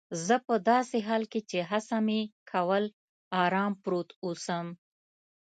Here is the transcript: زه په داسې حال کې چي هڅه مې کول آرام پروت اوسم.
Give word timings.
زه 0.25 0.35
په 0.47 0.55
داسې 0.69 0.97
حال 1.07 1.23
کې 1.31 1.39
چي 1.49 1.59
هڅه 1.71 1.97
مې 2.05 2.19
کول 2.51 2.83
آرام 3.43 3.71
پروت 3.83 4.09
اوسم. 4.25 4.65